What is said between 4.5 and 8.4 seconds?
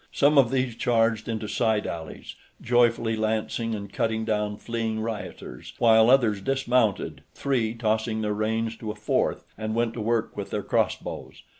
fleeing rioters, while others dismounted, three tossing their